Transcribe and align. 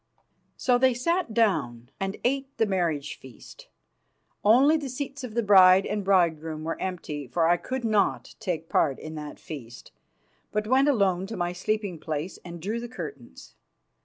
So 0.57 0.79
they 0.79 0.95
sat 0.95 1.31
down 1.31 1.91
and 1.99 2.17
ate 2.23 2.57
the 2.57 2.65
marriage 2.65 3.19
feast. 3.19 3.67
Only 4.43 4.75
the 4.75 4.89
seats 4.89 5.23
of 5.23 5.35
the 5.35 5.43
bride 5.43 5.85
and 5.85 6.03
bridegroom 6.03 6.63
were 6.63 6.81
empty, 6.81 7.27
for 7.27 7.47
I 7.47 7.57
could 7.57 7.85
not 7.85 8.33
take 8.39 8.67
part 8.67 8.97
in 8.97 9.13
that 9.13 9.39
feast, 9.39 9.91
but 10.51 10.65
went 10.65 10.87
alone 10.89 11.27
to 11.27 11.37
my 11.37 11.53
sleeping 11.53 11.99
place 11.99 12.39
and 12.43 12.59
drew 12.59 12.79
the 12.79 12.89
curtains. 12.89 13.53